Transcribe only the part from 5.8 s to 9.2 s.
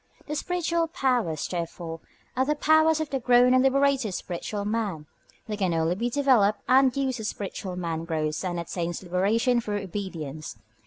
be developed and used as the spiritual man grows and attains